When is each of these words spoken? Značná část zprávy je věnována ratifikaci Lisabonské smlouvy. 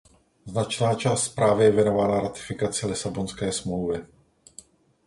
Značná 0.45 0.95
část 0.95 1.23
zprávy 1.23 1.63
je 1.63 1.71
věnována 1.71 2.19
ratifikaci 2.19 2.87
Lisabonské 2.87 3.51
smlouvy. 3.51 4.05